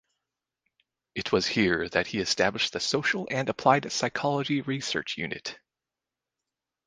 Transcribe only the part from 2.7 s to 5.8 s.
the Social and Applied Psychology Research Unit.